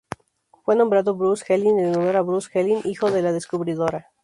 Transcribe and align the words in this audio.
Fue 0.65 0.75
nombrado 0.75 1.13
Bruce 1.13 1.45
Helin 1.47 1.77
en 1.77 1.95
honor 1.95 2.15
a 2.15 2.21
"Bruce 2.23 2.49
Helin" 2.59 2.79
hijo 2.85 3.11
de 3.11 3.21
la 3.21 3.31
descubridora. 3.31 4.09